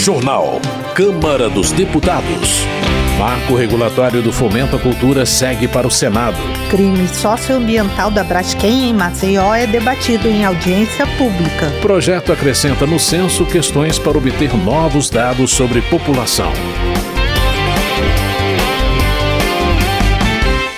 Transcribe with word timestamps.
Jornal. 0.00 0.58
Câmara 0.94 1.50
dos 1.50 1.72
Deputados. 1.72 2.64
Marco 3.18 3.54
regulatório 3.54 4.22
do 4.22 4.32
fomento 4.32 4.74
à 4.74 4.78
cultura 4.78 5.26
segue 5.26 5.68
para 5.68 5.86
o 5.86 5.90
Senado. 5.90 6.38
Crime 6.70 7.06
socioambiental 7.06 8.10
da 8.10 8.24
Braskem 8.24 8.88
em 8.88 8.94
Maceió 8.94 9.54
é 9.54 9.66
debatido 9.66 10.26
em 10.26 10.42
audiência 10.42 11.06
pública. 11.18 11.70
Projeto 11.82 12.32
acrescenta 12.32 12.86
no 12.86 12.98
censo 12.98 13.44
questões 13.44 13.98
para 13.98 14.16
obter 14.16 14.56
novos 14.56 15.10
dados 15.10 15.50
sobre 15.50 15.82
população. 15.82 16.50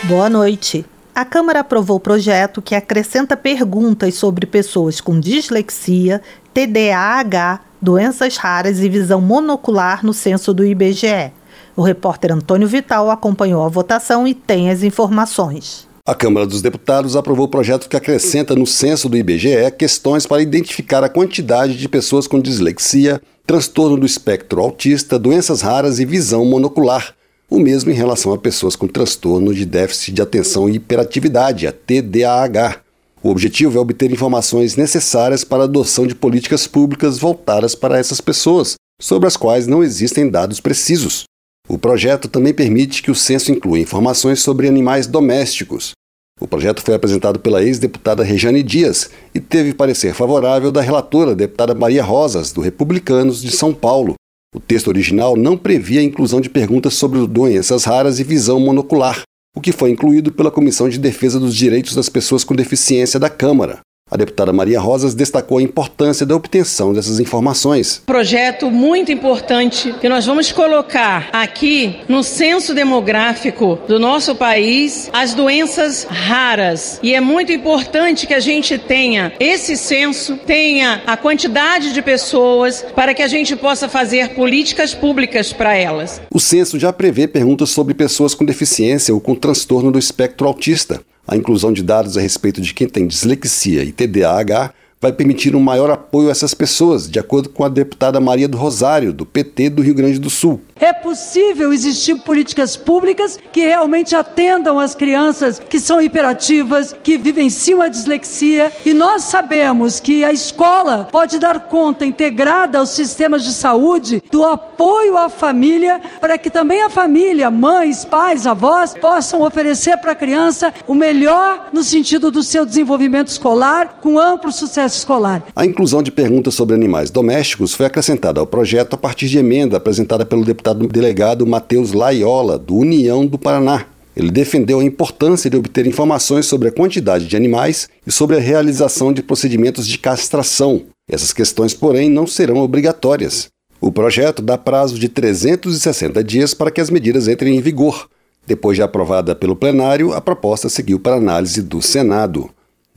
Boa 0.02 0.28
noite. 0.28 0.84
A 1.14 1.24
Câmara 1.24 1.60
aprovou 1.60 1.98
o 1.98 2.00
projeto 2.00 2.60
que 2.60 2.74
acrescenta 2.74 3.36
perguntas 3.36 4.14
sobre 4.14 4.46
pessoas 4.46 5.00
com 5.00 5.20
dislexia, 5.20 6.20
TDAH, 6.52 7.60
doenças 7.82 8.36
raras 8.36 8.78
e 8.78 8.88
visão 8.88 9.20
monocular 9.20 10.06
no 10.06 10.14
censo 10.14 10.54
do 10.54 10.64
IBGE. 10.64 11.32
O 11.74 11.82
repórter 11.82 12.32
Antônio 12.32 12.68
Vital 12.68 13.10
acompanhou 13.10 13.64
a 13.64 13.68
votação 13.68 14.26
e 14.26 14.32
tem 14.32 14.70
as 14.70 14.84
informações. 14.84 15.88
A 16.06 16.14
Câmara 16.14 16.46
dos 16.46 16.62
Deputados 16.62 17.16
aprovou 17.16 17.46
o 17.46 17.50
projeto 17.50 17.88
que 17.88 17.96
acrescenta 17.96 18.54
no 18.54 18.66
censo 18.66 19.08
do 19.08 19.16
IBGE 19.16 19.70
questões 19.78 20.26
para 20.26 20.42
identificar 20.42 21.02
a 21.02 21.08
quantidade 21.08 21.76
de 21.76 21.88
pessoas 21.88 22.26
com 22.26 22.40
dislexia, 22.40 23.20
transtorno 23.46 23.96
do 23.96 24.06
espectro 24.06 24.60
autista, 24.60 25.18
doenças 25.18 25.60
raras 25.60 25.98
e 25.98 26.04
visão 26.04 26.44
monocular. 26.44 27.14
O 27.48 27.58
mesmo 27.58 27.90
em 27.90 27.94
relação 27.94 28.32
a 28.32 28.38
pessoas 28.38 28.74
com 28.74 28.88
transtorno 28.88 29.54
de 29.54 29.64
déficit 29.64 30.12
de 30.12 30.22
atenção 30.22 30.68
e 30.68 30.76
hiperatividade, 30.76 31.66
a 31.66 31.72
TDAH. 31.72 32.80
O 33.24 33.30
objetivo 33.30 33.78
é 33.78 33.80
obter 33.80 34.10
informações 34.10 34.74
necessárias 34.74 35.44
para 35.44 35.62
a 35.62 35.64
adoção 35.64 36.08
de 36.08 36.14
políticas 36.14 36.66
públicas 36.66 37.20
voltadas 37.20 37.72
para 37.72 37.96
essas 37.96 38.20
pessoas, 38.20 38.74
sobre 39.00 39.28
as 39.28 39.36
quais 39.36 39.68
não 39.68 39.82
existem 39.82 40.28
dados 40.28 40.58
precisos. 40.58 41.22
O 41.68 41.78
projeto 41.78 42.28
também 42.28 42.52
permite 42.52 43.00
que 43.00 43.12
o 43.12 43.14
censo 43.14 43.52
inclua 43.52 43.78
informações 43.78 44.42
sobre 44.42 44.66
animais 44.66 45.06
domésticos. 45.06 45.92
O 46.40 46.48
projeto 46.48 46.82
foi 46.82 46.94
apresentado 46.94 47.38
pela 47.38 47.62
ex-deputada 47.62 48.24
Rejane 48.24 48.60
Dias 48.60 49.08
e 49.32 49.38
teve 49.38 49.72
parecer 49.72 50.12
favorável 50.14 50.72
da 50.72 50.80
relatora, 50.80 51.36
deputada 51.36 51.76
Maria 51.76 52.02
Rosas, 52.02 52.50
do 52.50 52.60
Republicanos 52.60 53.40
de 53.40 53.52
São 53.52 53.72
Paulo. 53.72 54.14
O 54.52 54.58
texto 54.58 54.88
original 54.88 55.36
não 55.36 55.56
previa 55.56 56.00
a 56.00 56.04
inclusão 56.04 56.40
de 56.40 56.50
perguntas 56.50 56.94
sobre 56.94 57.24
doenças 57.28 57.84
raras 57.84 58.18
e 58.18 58.24
visão 58.24 58.58
monocular, 58.58 59.22
o 59.54 59.60
que 59.60 59.72
foi 59.72 59.90
incluído 59.90 60.32
pela 60.32 60.50
Comissão 60.50 60.88
de 60.88 60.98
Defesa 60.98 61.38
dos 61.38 61.54
Direitos 61.54 61.94
das 61.94 62.08
Pessoas 62.08 62.44
com 62.44 62.54
Deficiência 62.54 63.20
da 63.20 63.28
Câmara. 63.28 63.80
A 64.12 64.16
deputada 64.18 64.52
Maria 64.52 64.78
Rosas 64.78 65.14
destacou 65.14 65.56
a 65.56 65.62
importância 65.62 66.26
da 66.26 66.36
obtenção 66.36 66.92
dessas 66.92 67.18
informações. 67.18 68.02
Projeto 68.04 68.70
muito 68.70 69.10
importante 69.10 69.94
que 70.02 70.06
nós 70.06 70.26
vamos 70.26 70.52
colocar 70.52 71.30
aqui 71.32 71.96
no 72.06 72.22
censo 72.22 72.74
demográfico 72.74 73.78
do 73.88 73.98
nosso 73.98 74.34
país 74.34 75.08
as 75.14 75.32
doenças 75.32 76.04
raras. 76.04 77.00
E 77.02 77.14
é 77.14 77.22
muito 77.22 77.52
importante 77.52 78.26
que 78.26 78.34
a 78.34 78.40
gente 78.40 78.76
tenha 78.76 79.32
esse 79.40 79.78
censo, 79.78 80.36
tenha 80.36 81.02
a 81.06 81.16
quantidade 81.16 81.94
de 81.94 82.02
pessoas 82.02 82.84
para 82.94 83.14
que 83.14 83.22
a 83.22 83.28
gente 83.28 83.56
possa 83.56 83.88
fazer 83.88 84.34
políticas 84.34 84.92
públicas 84.92 85.54
para 85.54 85.74
elas. 85.74 86.20
O 86.30 86.38
censo 86.38 86.78
já 86.78 86.92
prevê 86.92 87.26
perguntas 87.26 87.70
sobre 87.70 87.94
pessoas 87.94 88.34
com 88.34 88.44
deficiência 88.44 89.14
ou 89.14 89.22
com 89.22 89.34
transtorno 89.34 89.90
do 89.90 89.98
espectro 89.98 90.46
autista. 90.46 91.00
A 91.26 91.36
inclusão 91.36 91.72
de 91.72 91.82
dados 91.82 92.16
a 92.16 92.20
respeito 92.20 92.60
de 92.60 92.74
quem 92.74 92.88
tem 92.88 93.06
dislexia 93.06 93.84
e 93.84 93.92
TDAH 93.92 94.72
vai 95.00 95.12
permitir 95.12 95.56
um 95.56 95.60
maior 95.60 95.90
apoio 95.90 96.28
a 96.28 96.30
essas 96.30 96.54
pessoas, 96.54 97.10
de 97.10 97.18
acordo 97.18 97.48
com 97.48 97.64
a 97.64 97.68
deputada 97.68 98.20
Maria 98.20 98.48
do 98.48 98.56
Rosário, 98.56 99.12
do 99.12 99.26
PT 99.26 99.70
do 99.70 99.82
Rio 99.82 99.94
Grande 99.94 100.18
do 100.18 100.30
Sul. 100.30 100.60
É 100.82 100.92
possível 100.92 101.72
existir 101.72 102.16
políticas 102.16 102.76
públicas 102.76 103.38
que 103.52 103.60
realmente 103.60 104.16
atendam 104.16 104.80
as 104.80 104.96
crianças 104.96 105.60
que 105.60 105.78
são 105.78 106.02
hiperativas, 106.02 106.92
que 107.04 107.16
vivenciam 107.16 107.80
a 107.80 107.86
dislexia, 107.86 108.72
e 108.84 108.92
nós 108.92 109.22
sabemos 109.22 110.00
que 110.00 110.24
a 110.24 110.32
escola 110.32 111.06
pode 111.12 111.38
dar 111.38 111.68
conta 111.68 112.04
integrada 112.04 112.78
aos 112.78 112.90
sistemas 112.90 113.44
de 113.44 113.52
saúde 113.52 114.20
do 114.28 114.44
apoio 114.44 115.16
à 115.16 115.28
família, 115.28 116.00
para 116.20 116.36
que 116.36 116.50
também 116.50 116.82
a 116.82 116.90
família, 116.90 117.48
mães, 117.48 118.04
pais, 118.04 118.44
avós, 118.44 118.92
possam 118.92 119.42
oferecer 119.42 119.98
para 119.98 120.10
a 120.10 120.16
criança 120.16 120.74
o 120.88 120.96
melhor 120.96 121.68
no 121.72 121.84
sentido 121.84 122.28
do 122.28 122.42
seu 122.42 122.66
desenvolvimento 122.66 123.28
escolar, 123.28 123.98
com 124.00 124.18
amplo 124.18 124.50
sucesso 124.50 124.98
escolar. 124.98 125.44
A 125.54 125.64
inclusão 125.64 126.02
de 126.02 126.10
perguntas 126.10 126.54
sobre 126.54 126.74
animais 126.74 127.08
domésticos 127.08 127.72
foi 127.72 127.86
acrescentada 127.86 128.40
ao 128.40 128.48
projeto 128.48 128.94
a 128.94 128.98
partir 128.98 129.28
de 129.28 129.38
emenda 129.38 129.76
apresentada 129.76 130.26
pelo 130.26 130.44
deputado 130.44 130.71
delegado 130.74 131.46
Matheus 131.46 131.92
Laiola, 131.92 132.58
do 132.58 132.76
União 132.76 133.26
do 133.26 133.38
Paraná. 133.38 133.86
Ele 134.16 134.30
defendeu 134.30 134.80
a 134.80 134.84
importância 134.84 135.48
de 135.48 135.56
obter 135.56 135.86
informações 135.86 136.46
sobre 136.46 136.68
a 136.68 136.72
quantidade 136.72 137.26
de 137.26 137.36
animais 137.36 137.88
e 138.06 138.12
sobre 138.12 138.36
a 138.36 138.40
realização 138.40 139.12
de 139.12 139.22
procedimentos 139.22 139.86
de 139.86 139.98
castração. 139.98 140.82
Essas 141.10 141.32
questões, 141.32 141.74
porém, 141.74 142.10
não 142.10 142.26
serão 142.26 142.58
obrigatórias. 142.58 143.48
O 143.80 143.90
projeto 143.90 144.42
dá 144.42 144.56
prazo 144.56 144.98
de 144.98 145.08
360 145.08 146.22
dias 146.22 146.54
para 146.54 146.70
que 146.70 146.80
as 146.80 146.90
medidas 146.90 147.26
entrem 147.26 147.56
em 147.56 147.60
vigor. 147.60 148.08
Depois 148.46 148.76
de 148.76 148.82
aprovada 148.82 149.34
pelo 149.34 149.56
plenário, 149.56 150.12
a 150.12 150.20
proposta 150.20 150.68
seguiu 150.68 151.00
para 151.00 151.16
análise 151.16 151.62
do 151.62 151.80
Senado. 151.80 152.50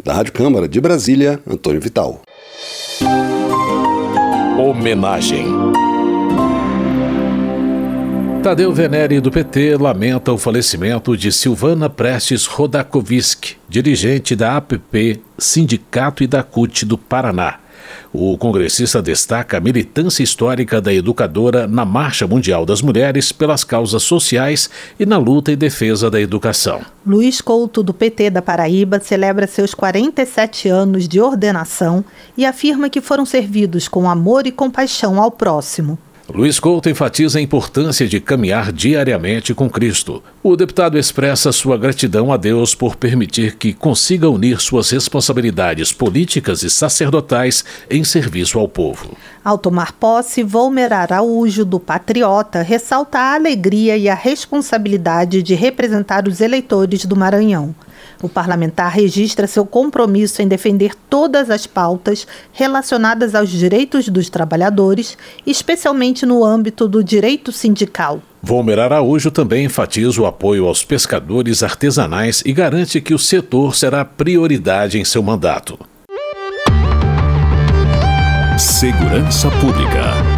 Da 0.04 0.14
Rádio 0.14 0.34
Câmara 0.34 0.68
de 0.68 0.82
Brasília, 0.82 1.40
Antônio 1.48 1.80
Vital. 1.80 2.22
Homenagem. 4.60 5.46
Tadeu 8.46 8.72
Venere, 8.72 9.20
do 9.20 9.32
PT, 9.32 9.76
lamenta 9.76 10.32
o 10.32 10.38
falecimento 10.38 11.18
de 11.18 11.32
Silvana 11.32 11.90
Prestes 11.90 12.46
Rodakovisk, 12.46 13.56
dirigente 13.68 14.36
da 14.36 14.58
APP, 14.58 15.20
Sindicato 15.36 16.24
e 16.24 16.28
da 16.28 16.44
CUT 16.44 16.86
do 16.86 16.96
Paraná. 16.96 17.56
O 18.14 18.38
congressista 18.38 19.02
destaca 19.02 19.58
a 19.58 19.60
militância 19.60 20.22
histórica 20.22 20.80
da 20.80 20.94
educadora 20.94 21.66
na 21.66 21.84
Marcha 21.84 22.28
Mundial 22.28 22.68
das 22.68 22.84
Mulheres 22.84 23.32
pelas 23.32 23.64
causas 23.64 24.04
sociais 24.04 24.70
e 25.00 25.08
na 25.08 25.18
luta 25.18 25.52
em 25.52 25.58
defesa 25.58 26.12
da 26.12 26.22
educação. 26.22 26.82
Luiz 27.04 27.42
Couto, 27.42 27.82
do 27.82 27.96
PT 27.96 28.30
da 28.30 28.44
Paraíba, 28.44 29.00
celebra 29.00 29.48
seus 29.48 29.74
47 29.74 30.70
anos 30.70 31.08
de 31.08 31.20
ordenação 31.20 32.06
e 32.38 32.46
afirma 32.46 32.92
que 32.92 33.02
foram 33.02 33.26
servidos 33.26 33.88
com 33.88 34.08
amor 34.08 34.46
e 34.46 34.52
compaixão 34.52 35.20
ao 35.20 35.32
próximo. 35.32 35.98
Luiz 36.34 36.60
Couto 36.60 36.90
enfatiza 36.90 37.38
a 37.38 37.42
importância 37.42 38.08
de 38.08 38.20
caminhar 38.20 38.72
diariamente 38.72 39.54
com 39.54 39.70
Cristo. 39.70 40.24
O 40.42 40.56
deputado 40.56 40.98
expressa 40.98 41.52
sua 41.52 41.78
gratidão 41.78 42.34
a 42.34 42.38
Deus 42.38 42.74
por 42.74 42.96
permitir 42.96 43.58
que 43.58 43.74
consiga 43.74 44.28
unir 44.28 44.60
suas 44.60 44.90
responsabilidades 44.90 45.94
políticas 45.94 46.64
e 46.64 46.70
sacerdotais 46.70 47.64
em 47.90 48.04
serviço 48.04 48.58
ao 48.58 48.68
povo. 48.68 49.16
Ao 49.44 49.56
tomar 49.56 49.92
posse, 49.94 50.42
Volmer 50.42 50.92
Araújo, 50.94 51.64
do 51.64 51.80
Patriota, 51.80 52.64
ressalta 52.64 53.20
a 53.20 53.36
alegria 53.36 53.96
e 53.96 54.10
a 54.10 54.16
responsabilidade 54.16 55.44
de 55.44 55.54
representar 55.54 56.28
os 56.28 56.42
eleitores 56.42 57.06
do 57.06 57.16
Maranhão. 57.16 57.76
O 58.22 58.30
parlamentar 58.30 58.92
registra 58.92 59.48
seu 59.48 59.66
compromisso 59.66 60.42
em 60.42 60.48
defender 60.48 60.94
todas 61.10 61.50
as 61.50 61.68
pautas 61.68 62.28
relacionadas 62.52 63.36
aos 63.36 63.50
direitos 63.50 64.10
dos 64.10 64.30
trabalhadores, 64.30 65.18
especialmente 65.46 66.26
no 66.26 66.44
âmbito 66.44 66.88
do 66.88 67.04
direito 67.04 67.52
sindical. 67.52 68.22
Volmer 68.42 68.80
Araújo 68.80 69.32
também 69.32 69.66
enfatiza 69.66 70.22
o 70.22 70.26
apoio 70.26 70.68
aos 70.68 70.84
pescadores 70.84 71.64
artesanais 71.64 72.44
e 72.46 72.54
garante 72.54 73.02
que 73.02 73.14
o 73.14 73.20
setor 73.20 73.76
será 73.76 74.06
prioridade 74.06 75.00
em 75.00 75.06
seu 75.06 75.24
mandato. 75.24 75.80
Segurança 78.58 79.50
Pública. 79.60 80.35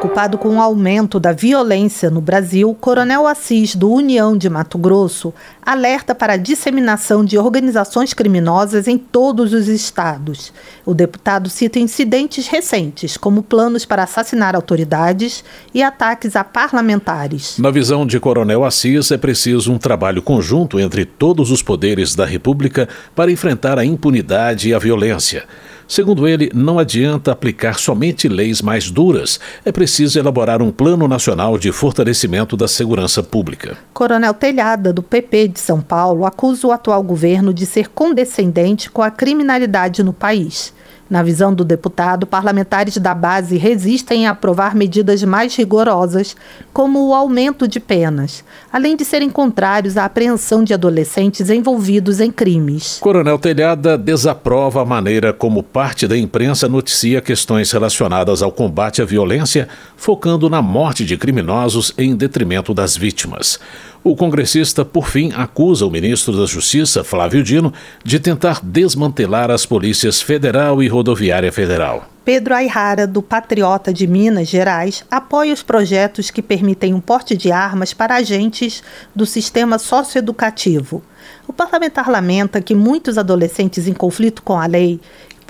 Preocupado 0.00 0.38
com 0.38 0.56
o 0.56 0.62
aumento 0.62 1.20
da 1.20 1.30
violência 1.30 2.08
no 2.08 2.22
Brasil, 2.22 2.74
Coronel 2.80 3.26
Assis, 3.26 3.76
do 3.76 3.92
União 3.92 4.34
de 4.34 4.48
Mato 4.48 4.78
Grosso, 4.78 5.30
alerta 5.60 6.14
para 6.14 6.32
a 6.32 6.36
disseminação 6.38 7.22
de 7.22 7.36
organizações 7.36 8.14
criminosas 8.14 8.88
em 8.88 8.96
todos 8.96 9.52
os 9.52 9.68
estados. 9.68 10.54
O 10.86 10.94
deputado 10.94 11.50
cita 11.50 11.78
incidentes 11.78 12.46
recentes, 12.46 13.18
como 13.18 13.42
planos 13.42 13.84
para 13.84 14.04
assassinar 14.04 14.56
autoridades 14.56 15.44
e 15.74 15.82
ataques 15.82 16.34
a 16.34 16.42
parlamentares. 16.42 17.58
Na 17.58 17.70
visão 17.70 18.06
de 18.06 18.18
Coronel 18.18 18.64
Assis, 18.64 19.10
é 19.10 19.18
preciso 19.18 19.70
um 19.70 19.76
trabalho 19.76 20.22
conjunto 20.22 20.80
entre 20.80 21.04
todos 21.04 21.50
os 21.50 21.62
poderes 21.62 22.14
da 22.14 22.24
República 22.24 22.88
para 23.14 23.30
enfrentar 23.30 23.78
a 23.78 23.84
impunidade 23.84 24.70
e 24.70 24.74
a 24.74 24.78
violência. 24.78 25.44
Segundo 25.90 26.28
ele, 26.28 26.52
não 26.54 26.78
adianta 26.78 27.32
aplicar 27.32 27.80
somente 27.80 28.28
leis 28.28 28.62
mais 28.62 28.92
duras, 28.92 29.40
é 29.64 29.72
preciso 29.72 30.20
elaborar 30.20 30.62
um 30.62 30.70
plano 30.70 31.08
nacional 31.08 31.58
de 31.58 31.72
fortalecimento 31.72 32.56
da 32.56 32.68
segurança 32.68 33.24
pública. 33.24 33.76
Coronel 33.92 34.32
Telhada, 34.32 34.92
do 34.92 35.02
PP 35.02 35.48
de 35.48 35.58
São 35.58 35.80
Paulo, 35.80 36.24
acusa 36.24 36.68
o 36.68 36.70
atual 36.70 37.02
governo 37.02 37.52
de 37.52 37.66
ser 37.66 37.88
condescendente 37.88 38.88
com 38.88 39.02
a 39.02 39.10
criminalidade 39.10 40.04
no 40.04 40.12
país. 40.12 40.72
Na 41.10 41.24
visão 41.24 41.52
do 41.52 41.64
deputado, 41.64 42.24
parlamentares 42.24 42.96
da 42.96 43.12
base 43.12 43.56
resistem 43.56 44.28
a 44.28 44.30
aprovar 44.30 44.76
medidas 44.76 45.24
mais 45.24 45.56
rigorosas, 45.56 46.36
como 46.72 47.08
o 47.08 47.12
aumento 47.12 47.66
de 47.66 47.80
penas, 47.80 48.44
além 48.72 48.94
de 48.94 49.04
serem 49.04 49.28
contrários 49.28 49.96
à 49.96 50.04
apreensão 50.04 50.62
de 50.62 50.72
adolescentes 50.72 51.50
envolvidos 51.50 52.20
em 52.20 52.30
crimes. 52.30 52.98
Coronel 53.00 53.40
Telhada 53.40 53.98
desaprova 53.98 54.82
a 54.82 54.84
maneira 54.84 55.32
como 55.32 55.64
parte 55.64 56.06
da 56.06 56.16
imprensa 56.16 56.68
noticia 56.68 57.20
questões 57.20 57.72
relacionadas 57.72 58.40
ao 58.40 58.52
combate 58.52 59.02
à 59.02 59.04
violência, 59.04 59.68
focando 59.96 60.48
na 60.48 60.62
morte 60.62 61.04
de 61.04 61.16
criminosos 61.16 61.92
em 61.98 62.14
detrimento 62.14 62.72
das 62.72 62.96
vítimas. 62.96 63.58
O 64.02 64.16
congressista, 64.16 64.82
por 64.82 65.08
fim, 65.08 65.30
acusa 65.36 65.84
o 65.84 65.90
ministro 65.90 66.34
da 66.34 66.46
Justiça, 66.46 67.04
Flávio 67.04 67.42
Dino, 67.42 67.70
de 68.02 68.18
tentar 68.18 68.60
desmantelar 68.62 69.50
as 69.50 69.66
polícias 69.66 70.22
federal 70.22 70.82
e 70.82 70.88
rodoviária 70.88 71.52
federal. 71.52 72.08
Pedro 72.24 72.54
Ayrara, 72.54 73.06
do 73.06 73.20
Patriota 73.20 73.92
de 73.92 74.06
Minas 74.06 74.48
Gerais, 74.48 75.04
apoia 75.10 75.52
os 75.52 75.62
projetos 75.62 76.30
que 76.30 76.40
permitem 76.40 76.94
um 76.94 77.00
porte 77.00 77.36
de 77.36 77.52
armas 77.52 77.92
para 77.92 78.16
agentes 78.16 78.82
do 79.14 79.26
sistema 79.26 79.78
socioeducativo. 79.78 81.02
O 81.46 81.52
parlamentar 81.52 82.08
lamenta 82.08 82.62
que 82.62 82.74
muitos 82.74 83.18
adolescentes 83.18 83.86
em 83.86 83.92
conflito 83.92 84.42
com 84.42 84.58
a 84.58 84.66
lei 84.66 84.98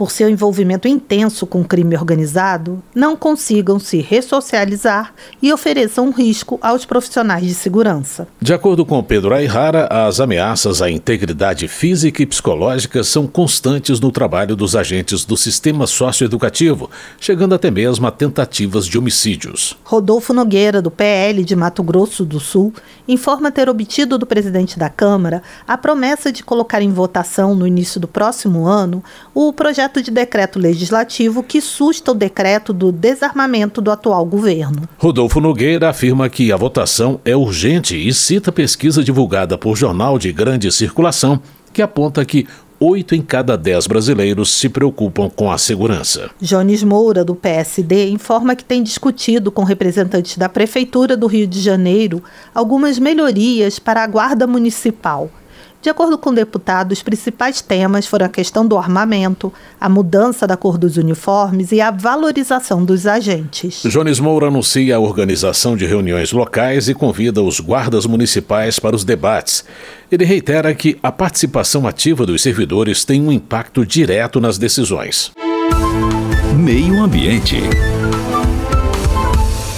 por 0.00 0.10
seu 0.10 0.30
envolvimento 0.30 0.88
intenso 0.88 1.46
com 1.46 1.60
o 1.60 1.64
crime 1.64 1.94
organizado, 1.94 2.82
não 2.94 3.14
consigam 3.14 3.78
se 3.78 4.00
ressocializar 4.00 5.12
e 5.42 5.52
ofereçam 5.52 6.06
um 6.06 6.10
risco 6.10 6.58
aos 6.62 6.86
profissionais 6.86 7.44
de 7.44 7.52
segurança. 7.52 8.26
De 8.40 8.54
acordo 8.54 8.86
com 8.86 9.04
Pedro 9.04 9.34
Ayrara, 9.34 9.86
as 9.90 10.18
ameaças 10.18 10.80
à 10.80 10.90
integridade 10.90 11.68
física 11.68 12.22
e 12.22 12.26
psicológica 12.26 13.04
são 13.04 13.26
constantes 13.26 14.00
no 14.00 14.10
trabalho 14.10 14.56
dos 14.56 14.74
agentes 14.74 15.22
do 15.26 15.36
sistema 15.36 15.86
socioeducativo, 15.86 16.88
chegando 17.20 17.54
até 17.54 17.70
mesmo 17.70 18.06
a 18.06 18.10
tentativas 18.10 18.86
de 18.86 18.96
homicídios. 18.96 19.76
Rodolfo 19.84 20.32
Nogueira, 20.32 20.80
do 20.80 20.90
PL 20.90 21.44
de 21.44 21.54
Mato 21.54 21.82
Grosso 21.82 22.24
do 22.24 22.40
Sul, 22.40 22.72
informa 23.06 23.52
ter 23.52 23.68
obtido 23.68 24.16
do 24.16 24.24
presidente 24.24 24.78
da 24.78 24.88
Câmara 24.88 25.42
a 25.68 25.76
promessa 25.76 26.32
de 26.32 26.42
colocar 26.42 26.80
em 26.80 26.90
votação 26.90 27.54
no 27.54 27.66
início 27.66 28.00
do 28.00 28.08
próximo 28.08 28.66
ano 28.66 29.04
o 29.34 29.52
projeto 29.52 29.89
projeto 29.90 30.02
de 30.02 30.10
decreto 30.10 30.58
legislativo 30.58 31.42
que 31.42 31.60
susta 31.60 32.12
o 32.12 32.14
decreto 32.14 32.72
do 32.72 32.92
desarmamento 32.92 33.80
do 33.80 33.90
atual 33.90 34.24
governo. 34.24 34.88
Rodolfo 34.96 35.40
Nogueira 35.40 35.90
afirma 35.90 36.28
que 36.28 36.52
a 36.52 36.56
votação 36.56 37.20
é 37.24 37.34
urgente 37.34 37.96
e 37.96 38.14
cita 38.14 38.52
pesquisa 38.52 39.02
divulgada 39.02 39.58
por 39.58 39.76
jornal 39.76 40.18
de 40.18 40.32
grande 40.32 40.70
circulação 40.70 41.40
que 41.72 41.82
aponta 41.82 42.24
que 42.24 42.46
oito 42.78 43.14
em 43.14 43.20
cada 43.20 43.56
dez 43.56 43.86
brasileiros 43.86 44.50
se 44.50 44.68
preocupam 44.68 45.28
com 45.28 45.50
a 45.50 45.58
segurança. 45.58 46.30
Jones 46.40 46.82
Moura, 46.82 47.24
do 47.24 47.34
PSD, 47.34 48.08
informa 48.08 48.56
que 48.56 48.64
tem 48.64 48.82
discutido 48.82 49.50
com 49.50 49.64
representantes 49.64 50.38
da 50.38 50.48
Prefeitura 50.48 51.16
do 51.16 51.26
Rio 51.26 51.46
de 51.46 51.60
Janeiro 51.60 52.22
algumas 52.54 52.98
melhorias 52.98 53.78
para 53.78 54.02
a 54.02 54.06
Guarda 54.06 54.46
Municipal. 54.46 55.30
De 55.82 55.88
acordo 55.88 56.18
com 56.18 56.28
o 56.28 56.34
deputado, 56.34 56.92
os 56.92 57.02
principais 57.02 57.62
temas 57.62 58.06
foram 58.06 58.26
a 58.26 58.28
questão 58.28 58.66
do 58.66 58.76
armamento, 58.76 59.50
a 59.80 59.88
mudança 59.88 60.46
da 60.46 60.54
cor 60.54 60.76
dos 60.76 60.98
uniformes 60.98 61.72
e 61.72 61.80
a 61.80 61.90
valorização 61.90 62.84
dos 62.84 63.06
agentes. 63.06 63.82
Jones 63.86 64.20
Moura 64.20 64.48
anuncia 64.48 64.96
a 64.96 65.00
organização 65.00 65.74
de 65.76 65.86
reuniões 65.86 66.32
locais 66.32 66.88
e 66.90 66.94
convida 66.94 67.42
os 67.42 67.60
guardas 67.60 68.04
municipais 68.04 68.78
para 68.78 68.94
os 68.94 69.04
debates. 69.04 69.64
Ele 70.12 70.24
reitera 70.24 70.74
que 70.74 70.98
a 71.02 71.10
participação 71.10 71.86
ativa 71.86 72.26
dos 72.26 72.42
servidores 72.42 73.02
tem 73.02 73.22
um 73.22 73.32
impacto 73.32 73.86
direto 73.86 74.38
nas 74.38 74.58
decisões. 74.58 75.32
Meio 76.54 77.02
Ambiente. 77.02 77.56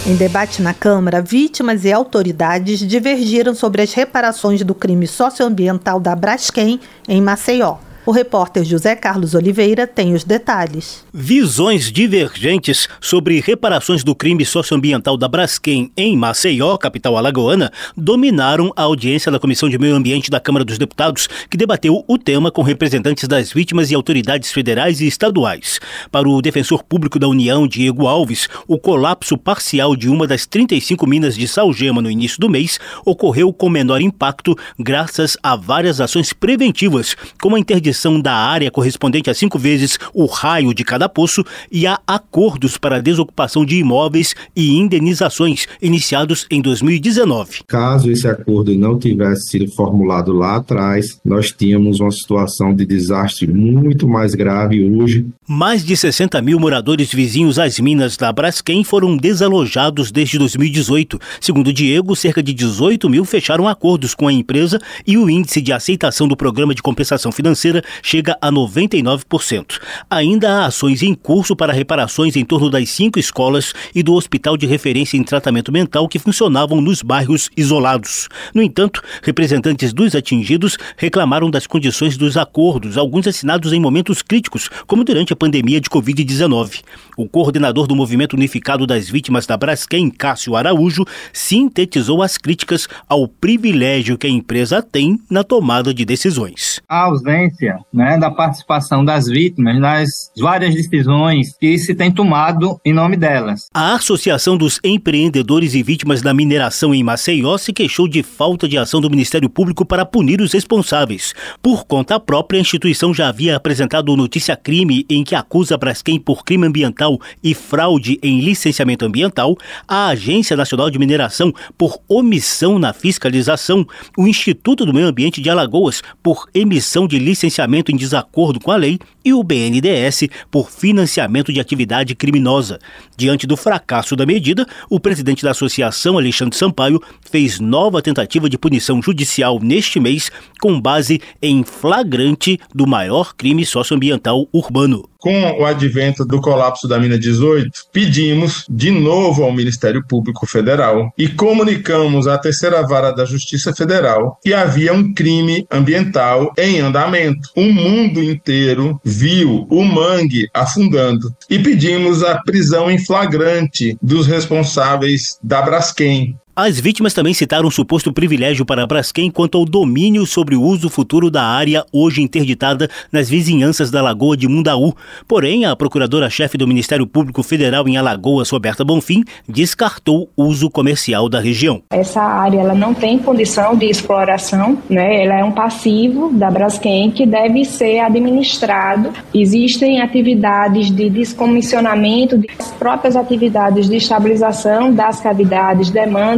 Em 0.05 0.17
debate 0.17 0.61
na 0.61 0.75
Câmara, 0.75 1.23
vítimas 1.23 1.85
e 1.85 1.93
autoridades 1.93 2.81
divergiram 2.81 3.55
sobre 3.55 3.83
as 3.83 3.93
reparações 3.93 4.61
do 4.65 4.75
crime 4.75 5.07
socioambiental 5.07 6.01
da 6.01 6.17
Braskem 6.17 6.81
em 7.09 7.23
Maceió. 7.23 7.77
O 8.05 8.11
repórter 8.11 8.65
José 8.65 8.97
Carlos 8.97 9.33
Oliveira 9.33 9.87
tem 9.87 10.13
os 10.13 10.25
detalhes. 10.25 11.05
Visões 11.15 11.93
divergentes 11.93 12.89
sobre 13.01 13.39
reparações 13.39 14.03
do 14.03 14.13
crime 14.13 14.45
socioambiental 14.45 15.17
da 15.17 15.29
Braskem 15.29 15.93
em 15.97 16.17
Maceió, 16.17 16.77
capital 16.77 17.17
alagoana, 17.17 17.71
dominaram 17.97 18.73
a 18.75 18.83
audiência 18.83 19.31
da 19.31 19.39
Comissão 19.39 19.69
de 19.69 19.79
Meio 19.79 19.95
Ambiente 19.95 20.33
da 20.33 20.41
Câmara 20.41 20.65
dos 20.65 20.79
Deputados, 20.79 21.29
que 21.49 21.57
debateu 21.57 22.05
o 22.09 22.19
tema 22.19 22.51
com 22.51 22.63
representantes 22.63 23.29
das 23.29 23.53
vítimas 23.53 23.93
e 23.93 23.95
autoridades 23.95 24.51
federais 24.51 25.01
e 25.01 25.07
estaduais. 25.07 25.79
Para 26.11 26.29
o 26.29 26.43
defensor 26.43 26.83
público 26.83 27.21
da 27.21 27.29
União, 27.29 27.69
Diego 27.69 28.09
Alves, 28.09 28.49
o 28.67 28.81
colapso 28.81 29.39
parcial 29.39 29.95
de 29.95 30.09
uma 30.09 30.27
das 30.27 30.45
35 30.45 31.07
minas 31.07 31.37
de 31.37 31.47
salgema 31.47 32.03
no 32.03 32.11
início 32.11 32.41
do 32.41 32.51
mês 32.51 32.81
ocorreu 33.05 33.53
com 33.53 33.69
menor 33.69 34.01
impacto 34.01 34.59
graças 34.77 35.37
a 35.41 35.55
várias 35.55 36.01
ações 36.01 36.33
preventivas, 36.33 37.17
como 37.41 37.55
a 37.55 37.61
interdição 37.61 37.92
da 38.21 38.35
área 38.35 38.71
correspondente 38.71 39.31
a 39.31 39.35
cinco 39.35 39.59
vezes 39.59 39.99
o 40.15 40.27
raio 40.27 40.75
de 40.75 40.85
cada 40.85 41.09
poço 41.09 41.45
e 41.71 41.87
há 41.87 41.99
acordos 42.07 42.77
para 42.77 43.01
desocupação 43.01 43.65
de 43.65 43.77
imóveis 43.77 44.35
e 44.55 44.77
indenizações 44.77 45.67
iniciados 45.81 46.47
em 46.51 46.61
2019. 46.61 47.65
Caso 47.67 48.11
esse 48.11 48.27
acordo 48.27 48.75
não 48.77 48.99
tivesse 48.99 49.51
sido 49.51 49.71
formulado 49.73 50.33
lá 50.33 50.57
atrás, 50.57 51.21
nós 51.25 51.53
tínhamos 51.53 52.01
uma 52.01 52.11
situação 52.11 52.75
de 52.75 52.85
desastre 52.85 53.47
muito 53.47 54.09
mais 54.09 54.35
grave 54.35 54.85
hoje. 54.85 55.27
Mais 55.47 55.85
de 55.85 55.97
60 55.97 56.41
mil 56.43 56.59
moradores 56.59 57.13
vizinhos 57.13 57.59
às 57.59 57.79
minas 57.79 58.17
da 58.17 58.33
Braskem 58.33 58.85
foram 58.85 59.17
desalojados 59.17 60.11
desde 60.11 60.39
2018. 60.39 61.19
Segundo 61.41 61.73
Diego, 61.73 62.17
cerca 62.17 62.43
de 62.43 62.53
18 62.53 63.09
mil 63.09 63.25
fecharam 63.25 63.69
acordos 63.69 64.15
com 64.15 64.29
a 64.29 64.33
empresa 64.33 64.81
e 65.07 65.17
o 65.17 65.29
índice 65.29 65.61
de 65.61 65.73
aceitação 65.73 66.27
do 66.29 66.37
programa 66.37 66.75
de 66.75 66.83
compensação 66.83 67.33
financeira 67.33 67.82
chega 68.03 68.37
a 68.41 68.51
99%. 68.51 69.79
Ainda 70.11 70.51
há 70.51 70.67
ações 70.67 71.03
em 71.03 71.15
curso 71.15 71.55
para 71.57 71.73
reparações 71.73 72.37
em 72.37 72.45
torno 72.45 72.71
das 72.71 72.89
cinco 72.91 73.19
escolas 73.19 73.73
e 73.95 74.03
do 74.03 74.15
hospital 74.15 74.57
de 74.57 74.67
referência 74.67 75.17
em 75.17 75.23
tratamento 75.23 75.73
mental 75.73 76.09
que 76.09 76.19
funcionavam 76.19 76.81
nos 76.81 77.03
bairros 77.03 77.51
isolados. 77.57 78.29
No 78.55 78.63
entanto, 78.63 79.03
representantes 79.23 79.93
dos 79.93 80.15
atingidos 80.15 80.77
reclamaram 80.97 81.51
das 81.51 81.67
condições 81.67 82.17
dos 82.17 82.37
acordos, 82.37 82.97
alguns 82.97 83.27
assinados 83.27 83.73
em 83.73 83.81
momentos 83.81 84.23
críticos, 84.23 84.69
como 84.87 85.05
durante 85.05 85.33
a 85.33 85.37
pandemia 85.37 85.81
de 85.81 85.89
Covid-19. 85.89 86.81
O 87.17 87.29
coordenador 87.29 87.87
do 87.87 87.97
Movimento 87.97 88.35
Unificado 88.35 88.87
das 88.87 89.09
Vítimas 89.09 89.47
da 89.47 89.57
Braskem, 89.57 90.11
Cássio 90.11 90.57
Araújo, 90.57 91.05
sintetizou 91.33 92.23
as 92.23 92.39
críticas 92.39 92.89
ao 93.09 93.29
privilégio 93.29 94.19
que 94.19 94.27
a 94.27 94.31
empresa 94.31 94.83
tem 94.83 95.21
na 95.31 95.45
tomada 95.45 95.93
de 95.93 96.05
decisões. 96.05 96.81
A 96.89 97.05
ausência 97.05 97.72
né, 97.93 98.19
da 98.19 98.31
participação 98.31 99.05
das 99.05 99.27
vítimas 99.27 99.79
nas 99.79 100.31
várias 100.39 100.75
decisões 100.75 101.57
que 101.59 101.79
se 101.79 101.95
tem 101.95 102.11
tomado 102.11 102.81
em 102.85 102.93
nome 102.93 103.17
delas. 103.17 103.69
A 103.73 103.95
Associação 103.95 104.57
dos 104.57 104.79
Empreendedores 104.85 105.75
e 105.75 105.83
Vítimas 105.83 106.23
da 106.23 106.35
Mineração 106.35 106.95
em 106.95 107.03
Maceió 107.03 107.57
se 107.57 107.73
queixou 107.73 108.07
de 108.07 108.23
falta 108.23 108.69
de 108.69 108.77
ação 108.79 109.01
do 109.01 109.11
Ministério 109.11 109.49
Público 109.49 109.85
para 109.85 110.05
punir 110.05 110.41
os 110.41 110.53
responsáveis. 110.53 111.35
Por 111.63 111.85
conta 111.85 112.21
própria, 112.21 112.59
a 112.59 112.61
instituição 112.61 113.15
já 113.15 113.29
havia 113.29 113.57
apresentado 113.57 114.17
notícia 114.17 114.57
crime 114.57 115.07
em 115.09 115.25
que 115.25 115.35
acusa 115.35 115.77
Braskem 115.77 116.19
por 116.19 116.45
crime 116.45 116.67
ambiental 116.67 117.19
e 117.43 117.55
fraude 117.55 118.19
em 118.23 118.41
licenciamento 118.41 119.05
ambiental, 119.05 119.57
a 119.87 120.09
Agência 120.09 120.57
Nacional 120.57 120.91
de 120.91 120.99
Mineração 120.99 121.53
por 121.79 121.99
omissão 122.09 122.79
na 122.79 122.93
fiscalização, 122.93 123.87
o 124.17 124.27
Instituto 124.27 124.85
do 124.85 124.93
Meio 124.93 125.07
Ambiente 125.07 125.41
de 125.41 125.51
Alagoas 125.51 126.03
por 126.23 126.47
emissão 126.55 127.07
de 127.07 127.19
licenciamento 127.19 127.62
em 127.93 127.97
desacordo 127.97 128.61
com 128.61 128.71
a 128.71 128.77
lei 128.77 128.99
e 129.25 129.33
o 129.33 129.43
BNDES 129.43 130.29
por 130.51 130.71
financiamento 130.71 131.53
de 131.53 131.61
atividade 131.61 132.15
criminosa. 132.15 132.79
Diante 133.17 133.47
do 133.47 133.57
fracasso 133.57 134.17
da 134.17 134.27
medida, 134.27 134.67
o 134.91 134.99
presidente 134.99 135.43
da 135.43 135.53
associação, 135.53 136.19
Alexandre 136.19 136.57
Sampaio, 136.57 137.01
fez 137.31 137.61
nova 137.61 138.03
tentativa 138.03 138.49
de 138.49 138.59
punição 138.59 139.03
judicial 139.03 139.59
neste 139.61 140.01
mês 140.01 140.31
com 140.61 140.81
base 140.81 141.21
em 141.41 141.63
flagrante 141.65 142.59
do 142.75 142.87
maior 142.87 143.35
crime 143.35 143.65
socioambiental 143.65 144.47
urbano 144.53 145.09
com 145.23 145.61
o 145.61 145.65
advento 145.65 146.25
do 146.25 146.41
colapso 146.41 146.89
da 146.89 146.99
mina 146.99 147.17
18, 147.17 147.71
pedimos 147.93 148.67
de 148.69 148.91
novo 148.91 149.45
ao 149.45 149.53
Ministério 149.53 150.05
Público 150.05 150.45
Federal 150.47 151.13
e 151.17 151.29
comunicamos 151.29 152.27
à 152.27 152.37
terceira 152.37 152.83
vara 152.83 153.13
da 153.13 153.25
Justiça 153.25 153.73
Federal 153.73 154.37
que 154.43 154.53
havia 154.53 154.93
um 154.93 155.15
crime 155.15 155.65
ambiental 155.71 156.53
em 156.59 156.81
andamento. 156.81 157.51
O 157.55 157.63
mundo 157.63 158.23
inteiro 158.23 159.01
viu 159.05 159.67
o 159.69 159.85
mangue 159.85 160.49
afundando 160.55 161.35
e 161.51 161.59
pedimos 161.59 162.23
a 162.23 162.41
prisão 162.43 162.91
em 162.91 162.99
flagrante 162.99 163.97
dos 164.01 164.27
responsáveis 164.27 165.39
da 165.43 165.61
Braskem. 165.61 166.37
As 166.55 166.79
vítimas 166.79 167.15
também 167.15 167.33
citaram 167.33 167.67
um 167.67 167.71
suposto 167.71 168.13
privilégio 168.13 168.67
para 168.67 168.87
Braskem 168.87 169.31
quanto 169.31 169.57
ao 169.57 169.65
domínio 169.65 170.27
sobre 170.27 170.55
o 170.55 170.61
uso 170.61 170.91
futuro 170.91 171.31
da 171.31 171.43
área 171.43 171.83
hoje 171.91 172.21
interditada 172.21 172.91
nas 173.11 173.27
vizinhanças 173.27 173.91
da 173.91 174.03
Lagoa 174.03 174.37
de 174.37 174.47
Mundaú. 174.47 174.93
Porém, 175.27 175.65
a 175.65 175.75
procuradora-chefe 175.75 176.59
do 176.59 176.69
Ministério 176.69 177.07
Público 177.07 177.43
Federal 177.43 177.89
em 177.89 177.97
Alagoas, 177.97 178.51
Roberta 178.51 178.85
Bonfim, 178.85 179.25
descartou 179.49 180.29
o 180.37 180.45
uso 180.45 180.69
comercial 180.69 181.27
da 181.27 181.41
região. 181.41 181.81
Essa 181.91 182.21
área 182.21 182.61
ela 182.61 182.75
não 182.75 182.93
tem 182.93 183.19
condição 183.19 183.75
de 183.75 183.87
exploração, 183.87 184.77
né? 184.91 185.25
ela 185.25 185.41
é 185.41 185.45
um 185.45 185.53
passivo 185.53 186.31
da 186.35 186.51
Braskem 186.51 187.11
que 187.13 187.25
deve 187.25 187.65
ser 187.65 188.01
administrado. 188.01 189.11
Existem 189.35 190.03
atividades 190.03 190.91
de 190.95 191.09
descomissionamento, 191.09 192.39
as 192.59 192.73
próprias 192.73 193.17
atividades 193.17 193.89
de 193.89 193.97
estabilização 193.97 194.93
das 194.93 195.19
cavidades, 195.19 195.91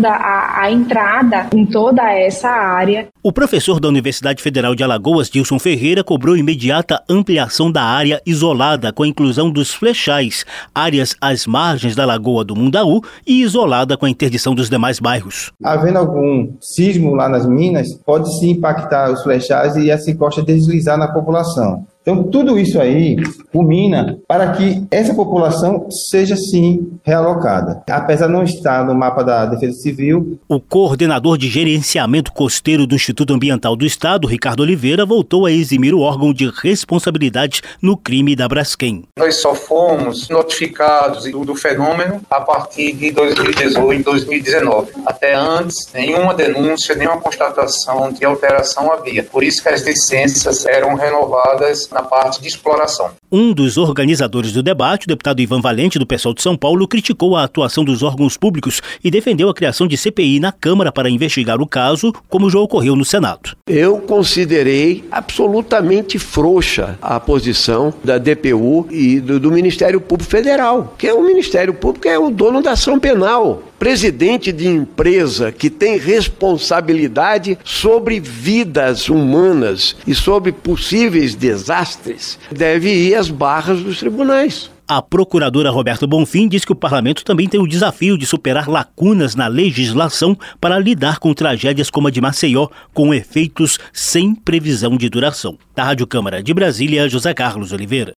demanda 0.04 0.10
a, 0.10 0.62
a 0.62 0.70
entrada 0.70 1.46
em 1.54 1.64
toda 1.64 2.02
essa 2.12 2.48
área. 2.48 3.08
O 3.22 3.32
professor 3.32 3.80
da 3.80 3.88
Universidade 3.88 4.42
Federal 4.42 4.74
de 4.74 4.84
Alagoas, 4.84 5.30
Dilson 5.30 5.58
Ferreira, 5.58 6.04
cobrou 6.04 6.36
imediata 6.36 7.02
ampliação 7.08 7.72
da 7.72 7.82
área 7.82 8.20
isolada 8.26 8.92
com 8.92 9.02
a 9.02 9.08
inclusão 9.08 9.50
dos 9.50 9.72
flechais, 9.72 10.44
áreas 10.74 11.16
às 11.20 11.46
margens 11.46 11.96
da 11.96 12.04
Lagoa 12.04 12.44
do 12.44 12.54
Mundaú 12.54 13.00
e 13.26 13.42
isolada 13.42 13.96
com 13.96 14.04
a 14.04 14.10
interdição 14.10 14.54
dos 14.54 14.68
demais 14.68 15.00
bairros. 15.00 15.50
Havendo 15.62 15.98
algum 15.98 16.52
sismo 16.60 17.14
lá 17.14 17.28
nas 17.28 17.46
minas, 17.46 17.94
pode 18.04 18.38
se 18.38 18.50
impactar 18.50 19.10
os 19.10 19.22
flechais 19.22 19.76
e 19.76 19.90
essa 19.90 20.10
encosta 20.10 20.42
deslizar 20.42 20.98
na 20.98 21.08
população. 21.08 21.86
Então, 22.04 22.22
tudo 22.24 22.58
isso 22.58 22.78
aí 22.78 23.16
culmina 23.50 24.18
para 24.28 24.52
que 24.52 24.84
essa 24.90 25.14
população 25.14 25.90
seja, 25.90 26.36
sim, 26.36 26.98
realocada. 27.02 27.82
Apesar 27.88 28.26
de 28.26 28.32
não 28.34 28.42
estar 28.42 28.84
no 28.84 28.94
mapa 28.94 29.24
da 29.24 29.46
Defesa 29.46 29.72
Civil. 29.80 30.38
O 30.46 30.60
coordenador 30.60 31.38
de 31.38 31.48
gerenciamento 31.48 32.30
costeiro 32.30 32.86
do 32.86 32.94
Instituto 32.94 33.32
Ambiental 33.32 33.74
do 33.74 33.86
Estado, 33.86 34.28
Ricardo 34.28 34.60
Oliveira, 34.60 35.06
voltou 35.06 35.46
a 35.46 35.50
eximir 35.50 35.94
o 35.94 36.00
órgão 36.00 36.34
de 36.34 36.52
responsabilidade 36.62 37.62
no 37.80 37.96
crime 37.96 38.36
da 38.36 38.46
Braskem. 38.46 39.04
Nós 39.18 39.36
só 39.36 39.54
fomos 39.54 40.28
notificados 40.28 41.24
do 41.24 41.56
fenômeno 41.56 42.20
a 42.28 42.40
partir 42.42 42.92
de 42.92 43.12
2018, 43.12 44.04
2019. 44.04 44.92
Até 45.06 45.34
antes, 45.34 45.88
nenhuma 45.94 46.34
denúncia, 46.34 46.94
nenhuma 46.94 47.18
constatação 47.18 48.12
de 48.12 48.26
alteração 48.26 48.92
havia. 48.92 49.22
Por 49.22 49.42
isso 49.42 49.62
que 49.62 49.70
as 49.70 49.80
licenças 49.82 50.66
eram 50.66 50.94
renovadas 50.96 51.88
na 51.94 52.02
parte 52.02 52.42
de 52.42 52.48
exploração. 52.48 53.12
Um 53.30 53.52
dos 53.52 53.78
organizadores 53.78 54.52
do 54.52 54.62
debate, 54.62 55.06
o 55.06 55.08
deputado 55.08 55.40
Ivan 55.40 55.60
Valente, 55.60 55.98
do 55.98 56.06
Pessoal 56.06 56.34
de 56.34 56.42
São 56.42 56.56
Paulo, 56.56 56.86
criticou 56.86 57.36
a 57.36 57.44
atuação 57.44 57.84
dos 57.84 58.02
órgãos 58.02 58.36
públicos 58.36 58.82
e 59.02 59.10
defendeu 59.10 59.48
a 59.48 59.54
criação 59.54 59.86
de 59.86 59.96
CPI 59.96 60.40
na 60.40 60.52
Câmara 60.52 60.92
para 60.92 61.08
investigar 61.08 61.60
o 61.60 61.66
caso, 61.66 62.12
como 62.28 62.50
já 62.50 62.58
ocorreu 62.58 62.96
no 62.96 63.04
Senado. 63.04 63.56
Eu 63.66 63.98
considerei 63.98 65.04
absolutamente 65.10 66.18
frouxa 66.18 66.98
a 67.00 67.18
posição 67.20 67.94
da 68.02 68.18
DPU 68.18 68.86
e 68.90 69.20
do, 69.20 69.38
do 69.38 69.52
Ministério 69.52 70.00
Público 70.00 70.30
Federal, 70.30 70.94
que 70.98 71.06
é 71.06 71.14
o 71.14 71.22
Ministério 71.22 71.72
Público 71.72 72.08
é 72.08 72.18
o 72.18 72.30
dono 72.30 72.60
da 72.60 72.72
ação 72.72 72.98
penal 72.98 73.62
presidente 73.78 74.52
de 74.52 74.66
empresa 74.66 75.52
que 75.52 75.68
tem 75.70 75.98
responsabilidade 75.98 77.58
sobre 77.64 78.20
vidas 78.20 79.08
humanas 79.08 79.96
e 80.06 80.14
sobre 80.14 80.52
possíveis 80.52 81.34
desastres 81.34 82.38
deve 82.50 82.92
ir 82.92 83.14
às 83.14 83.30
barras 83.30 83.80
dos 83.80 83.98
tribunais. 83.98 84.70
A 84.86 85.00
procuradora 85.00 85.70
Roberta 85.70 86.06
Bonfim 86.06 86.46
diz 86.46 86.62
que 86.62 86.72
o 86.72 86.76
parlamento 86.76 87.24
também 87.24 87.48
tem 87.48 87.58
o 87.58 87.66
desafio 87.66 88.18
de 88.18 88.26
superar 88.26 88.68
lacunas 88.68 89.34
na 89.34 89.48
legislação 89.48 90.36
para 90.60 90.78
lidar 90.78 91.18
com 91.18 91.32
tragédias 91.32 91.88
como 91.88 92.08
a 92.08 92.10
de 92.10 92.20
Maceió, 92.20 92.68
com 92.92 93.14
efeitos 93.14 93.78
sem 93.94 94.34
previsão 94.34 94.98
de 94.98 95.08
duração. 95.08 95.56
Da 95.74 95.84
Rádio 95.84 96.06
Câmara 96.06 96.42
de 96.42 96.52
Brasília, 96.52 97.08
José 97.08 97.32
Carlos 97.32 97.72
Oliveira. 97.72 98.12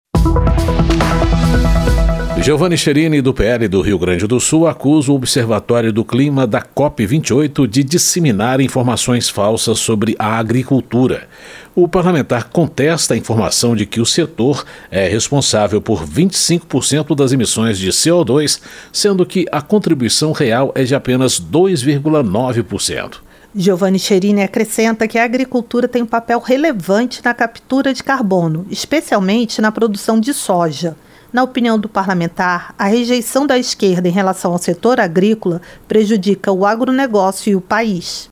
Giovanni 2.41 2.77
Cherini, 2.77 3.19
do 3.19 3.33
PL 3.33 3.67
do 3.67 3.81
Rio 3.81 3.99
Grande 3.99 4.25
do 4.25 4.39
Sul, 4.39 4.67
acusa 4.67 5.11
o 5.11 5.15
Observatório 5.15 5.91
do 5.91 6.05
Clima 6.05 6.47
da 6.47 6.61
COP28 6.61 7.67
de 7.67 7.83
disseminar 7.83 8.61
informações 8.61 9.27
falsas 9.27 9.79
sobre 9.79 10.15
a 10.17 10.37
agricultura. 10.37 11.27
O 11.75 11.87
parlamentar 11.87 12.49
contesta 12.49 13.15
a 13.15 13.17
informação 13.17 13.75
de 13.75 13.85
que 13.85 13.99
o 13.99 14.05
setor 14.05 14.63
é 14.89 15.07
responsável 15.09 15.81
por 15.81 16.05
25% 16.05 17.15
das 17.15 17.33
emissões 17.33 17.77
de 17.77 17.89
CO2, 17.89 18.61
sendo 18.93 19.25
que 19.25 19.45
a 19.51 19.61
contribuição 19.61 20.31
real 20.31 20.71
é 20.73 20.83
de 20.83 20.95
apenas 20.95 21.41
2,9%. 21.41 23.15
Giovanni 23.53 23.99
Cherini 23.99 24.43
acrescenta 24.43 25.07
que 25.07 25.17
a 25.17 25.23
agricultura 25.23 25.87
tem 25.87 26.03
um 26.03 26.07
papel 26.07 26.39
relevante 26.39 27.19
na 27.25 27.33
captura 27.33 27.93
de 27.93 28.03
carbono, 28.03 28.65
especialmente 28.69 29.59
na 29.59 29.71
produção 29.71 30.19
de 30.19 30.33
soja. 30.33 30.95
Na 31.31 31.43
opinião 31.43 31.77
do 31.77 31.89
parlamentar, 31.89 32.73
a 32.77 32.85
rejeição 32.85 33.45
da 33.45 33.57
esquerda 33.57 34.07
em 34.07 34.11
relação 34.11 34.51
ao 34.51 34.57
setor 34.57 34.99
agrícola 34.99 35.61
prejudica 35.87 36.51
o 36.51 36.65
agronegócio 36.65 37.51
e 37.51 37.55
o 37.55 37.61
país. 37.61 38.27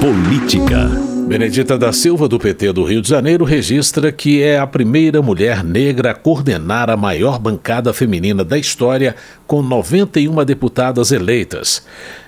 Política. 0.00 1.07
Benedita 1.28 1.76
da 1.76 1.92
Silva, 1.92 2.26
do 2.26 2.38
PT 2.38 2.72
do 2.72 2.84
Rio 2.84 3.02
de 3.02 3.08
Janeiro, 3.10 3.44
registra 3.44 4.10
que 4.10 4.42
é 4.42 4.58
a 4.58 4.66
primeira 4.66 5.20
mulher 5.20 5.62
negra 5.62 6.12
a 6.12 6.14
coordenar 6.14 6.88
a 6.88 6.96
maior 6.96 7.38
bancada 7.38 7.92
feminina 7.92 8.42
da 8.42 8.56
história, 8.56 9.14
com 9.46 9.60
91 9.60 10.42
deputadas 10.42 11.12
eleitas. 11.12 11.84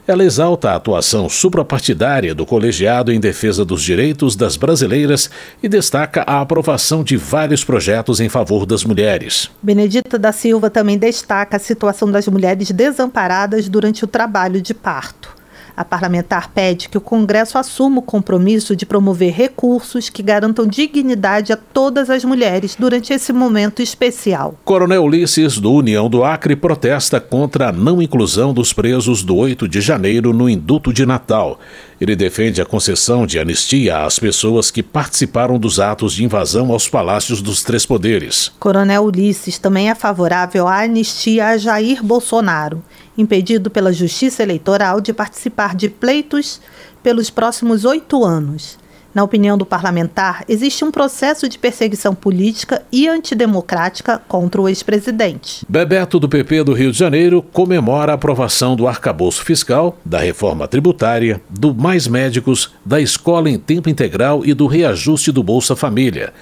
Ela 0.07 0.23
exalta 0.23 0.73
a 0.73 0.76
atuação 0.76 1.30
suprapartidária 1.30 2.35
do 2.35 2.45
colegiado 2.45 3.11
em 3.11 3.19
defesa 3.19 3.64
dos 3.64 3.83
direitos 3.83 4.37
das 4.37 4.59
brasileiras 4.59 5.30
e 5.62 5.69
destaca 5.69 6.23
a 6.26 6.42
aprovação 6.42 7.02
de 7.02 7.16
vários 7.16 7.64
projetos 7.64 8.21
em 8.21 8.28
favor 8.28 8.66
das 8.66 8.85
mulheres. 8.85 9.50
Benedita 9.62 10.19
da 10.19 10.30
Silva 10.30 10.69
também 10.69 10.99
destaca 10.99 11.57
a 11.57 11.61
situação 11.61 12.12
das 12.12 12.28
mulheres 12.28 12.71
desamparadas 12.71 13.66
durante 13.66 14.04
o 14.04 14.07
trabalho 14.07 14.61
de 14.61 14.75
parto. 14.75 15.39
A 15.80 15.84
parlamentar 15.84 16.50
pede 16.50 16.90
que 16.90 16.99
o 16.99 17.00
Congresso 17.00 17.56
assuma 17.56 18.00
o 18.00 18.02
compromisso 18.02 18.76
de 18.76 18.84
promover 18.84 19.32
recursos 19.32 20.10
que 20.10 20.22
garantam 20.22 20.66
dignidade 20.66 21.54
a 21.54 21.56
todas 21.56 22.10
as 22.10 22.22
mulheres 22.22 22.76
durante 22.78 23.14
esse 23.14 23.32
momento 23.32 23.80
especial. 23.80 24.56
Coronel 24.62 25.02
Ulisses, 25.02 25.56
do 25.56 25.72
União 25.72 26.10
do 26.10 26.22
Acre, 26.22 26.54
protesta 26.54 27.18
contra 27.18 27.70
a 27.70 27.72
não 27.72 28.02
inclusão 28.02 28.52
dos 28.52 28.75
presos 28.75 29.22
do 29.22 29.34
8 29.34 29.66
de 29.66 29.80
janeiro 29.80 30.34
no 30.34 30.50
induto 30.50 30.92
de 30.92 31.06
Natal. 31.06 31.58
Ele 31.99 32.14
defende 32.14 32.60
a 32.60 32.66
concessão 32.66 33.26
de 33.26 33.38
anistia 33.38 34.04
às 34.04 34.18
pessoas 34.18 34.70
que 34.70 34.82
participaram 34.82 35.58
dos 35.58 35.80
atos 35.80 36.12
de 36.12 36.25
invasão 36.25 36.72
aos 36.72 36.90
palácios 36.90 37.40
dos 37.40 37.62
três 37.62 37.87
poderes. 37.87 38.52
Coronel 38.60 39.04
Ulisses 39.04 39.58
também 39.58 39.88
é 39.88 39.94
favorável 39.94 40.68
à 40.68 40.82
anistia 40.82 41.49
a 41.49 41.56
Jair 41.56 42.04
Bolsonaro 42.04 42.82
impedido 43.16 43.70
pela 43.70 43.92
Justiça 43.92 44.42
Eleitoral 44.42 45.00
de 45.00 45.12
participar 45.12 45.74
de 45.74 45.88
pleitos 45.88 46.60
pelos 47.02 47.30
próximos 47.30 47.84
oito 47.84 48.24
anos. 48.24 48.78
Na 49.12 49.24
opinião 49.24 49.58
do 49.58 49.66
parlamentar, 49.66 50.44
existe 50.48 50.84
um 50.84 50.90
processo 50.90 51.48
de 51.48 51.58
perseguição 51.58 52.14
política 52.14 52.82
e 52.92 53.08
antidemocrática 53.08 54.22
contra 54.28 54.60
o 54.60 54.68
ex-presidente. 54.68 55.66
Bebeto 55.68 56.20
do 56.20 56.28
PP 56.28 56.62
do 56.62 56.72
Rio 56.72 56.92
de 56.92 56.98
Janeiro 56.98 57.42
comemora 57.42 58.12
a 58.12 58.14
aprovação 58.14 58.76
do 58.76 58.86
arcabouço 58.86 59.44
fiscal, 59.44 59.98
da 60.04 60.20
reforma 60.20 60.68
tributária, 60.68 61.40
do 61.50 61.74
Mais 61.74 62.06
Médicos, 62.06 62.72
da 62.84 63.00
escola 63.00 63.50
em 63.50 63.58
tempo 63.58 63.90
integral 63.90 64.42
e 64.44 64.54
do 64.54 64.68
reajuste 64.68 65.32
do 65.32 65.42
Bolsa 65.42 65.74
Família. 65.74 66.32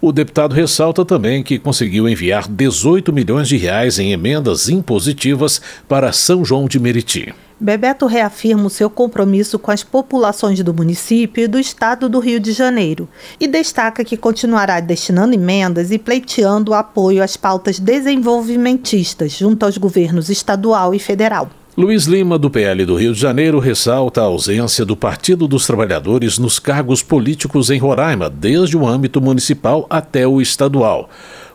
O 0.00 0.12
deputado 0.12 0.54
ressalta 0.54 1.04
também 1.04 1.42
que 1.42 1.58
conseguiu 1.58 2.08
enviar 2.08 2.46
18 2.46 3.12
milhões 3.12 3.48
de 3.48 3.56
reais 3.56 3.98
em 3.98 4.12
emendas 4.12 4.68
impositivas 4.68 5.60
para 5.88 6.12
São 6.12 6.44
João 6.44 6.68
de 6.68 6.78
Meriti. 6.78 7.34
Bebeto 7.58 8.06
reafirma 8.06 8.66
o 8.66 8.70
seu 8.70 8.88
compromisso 8.88 9.58
com 9.58 9.72
as 9.72 9.82
populações 9.82 10.62
do 10.62 10.72
município 10.72 11.42
e 11.42 11.48
do 11.48 11.58
estado 11.58 12.08
do 12.08 12.20
Rio 12.20 12.38
de 12.38 12.52
Janeiro 12.52 13.08
e 13.40 13.48
destaca 13.48 14.04
que 14.04 14.16
continuará 14.16 14.78
destinando 14.78 15.34
emendas 15.34 15.90
e 15.90 15.98
pleiteando 15.98 16.72
apoio 16.72 17.20
às 17.20 17.36
pautas 17.36 17.80
desenvolvimentistas 17.80 19.32
junto 19.32 19.66
aos 19.66 19.76
governos 19.76 20.30
estadual 20.30 20.94
e 20.94 21.00
federal. 21.00 21.50
Luiz 21.78 22.06
Lima, 22.06 22.36
do 22.36 22.50
PL 22.50 22.84
do 22.84 22.96
Rio 22.96 23.14
de 23.14 23.20
Janeiro, 23.20 23.60
ressalta 23.60 24.20
a 24.20 24.24
ausência 24.24 24.84
do 24.84 24.96
Partido 24.96 25.46
dos 25.46 25.64
Trabalhadores 25.64 26.36
nos 26.36 26.58
cargos 26.58 27.04
políticos 27.04 27.70
em 27.70 27.78
Roraima, 27.78 28.28
desde 28.28 28.76
o 28.76 28.84
âmbito 28.84 29.20
municipal 29.20 29.86
até 29.88 30.26
o 30.26 30.40
estadual. 30.40 31.08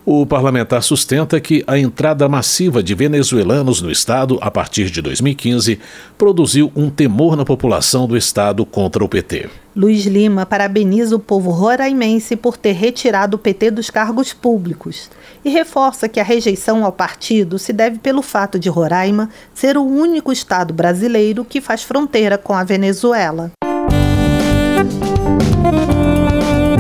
O 0.06 0.26
parlamentar 0.26 0.84
sustenta 0.84 1.40
que 1.40 1.64
a 1.66 1.80
entrada 1.80 2.28
massiva 2.28 2.84
de 2.84 2.94
venezuelanos 2.94 3.82
no 3.82 3.90
estado 3.90 4.38
a 4.42 4.52
partir 4.52 4.90
de 4.90 5.02
2015 5.02 5.80
produziu 6.18 6.70
um 6.76 6.90
temor 6.90 7.38
na 7.38 7.46
população 7.46 8.06
do 8.06 8.18
estado 8.18 8.66
contra 8.66 9.02
o 9.02 9.08
PT. 9.08 9.50
Luiz 9.74 10.06
Lima 10.06 10.46
parabeniza 10.46 11.16
o 11.16 11.20
povo 11.20 11.52
roraimense 11.52 12.36
por 12.36 12.58
ter 12.58 12.74
retirado 12.74 13.38
o 13.38 13.40
PT 13.40 13.72
dos 13.72 13.90
cargos 13.90 14.34
públicos 14.34 15.10
e 15.44 15.50
reforça 15.50 16.10
que 16.10 16.20
a 16.20 16.24
rejeição 16.24 16.84
ao 16.84 16.92
partido 16.92 17.58
se 17.58 17.72
deve 17.72 17.98
pelo 17.98 18.22
fato 18.22 18.60
de 18.60 18.68
Roraima 18.68 19.30
ser 19.54 19.78
o 19.78 19.84
único 19.84 20.34
estado 20.34 20.74
brasileiro 20.74 21.46
que 21.46 21.62
faz 21.62 21.82
fronteira 21.82 22.38
com 22.38 22.54
a 22.54 22.64
Venezuela. 22.66 23.52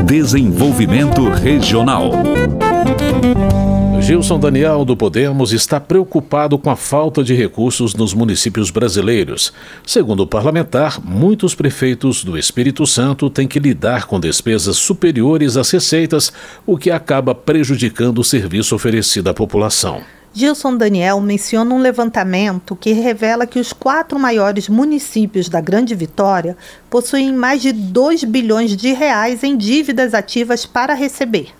Desenvolvimento 0.05 1.29
Regional. 1.29 2.11
Gilson 4.03 4.37
Daniel 4.37 4.83
do 4.83 4.97
Podemos 4.97 5.53
está 5.53 5.79
preocupado 5.79 6.57
com 6.57 6.69
a 6.69 6.75
falta 6.75 7.23
de 7.23 7.33
recursos 7.33 7.95
nos 7.95 8.13
municípios 8.13 8.69
brasileiros. 8.69 9.53
Segundo 9.87 10.23
o 10.23 10.27
parlamentar, 10.27 10.99
muitos 11.01 11.55
prefeitos 11.55 12.21
do 12.21 12.37
Espírito 12.37 12.85
Santo 12.85 13.29
têm 13.29 13.47
que 13.47 13.59
lidar 13.59 14.05
com 14.05 14.19
despesas 14.19 14.75
superiores 14.75 15.55
às 15.55 15.71
receitas, 15.71 16.33
o 16.65 16.77
que 16.77 16.91
acaba 16.91 17.33
prejudicando 17.33 18.19
o 18.19 18.23
serviço 18.25 18.75
oferecido 18.75 19.29
à 19.29 19.33
população. 19.33 20.01
Gilson 20.33 20.75
Daniel 20.75 21.21
menciona 21.21 21.73
um 21.73 21.79
levantamento 21.79 22.75
que 22.75 22.91
revela 22.91 23.47
que 23.47 23.59
os 23.59 23.71
quatro 23.71 24.19
maiores 24.19 24.67
municípios 24.67 25.47
da 25.47 25.61
Grande 25.61 25.95
Vitória 25.95 26.57
possuem 26.89 27.31
mais 27.31 27.61
de 27.61 27.71
2 27.71 28.25
bilhões 28.25 28.75
de 28.75 28.91
reais 28.91 29.43
em 29.43 29.55
dívidas 29.55 30.13
ativas 30.13 30.65
para 30.65 30.93
receber. 30.93 31.53